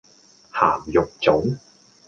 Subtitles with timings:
[0.51, 1.59] 鹹肉粽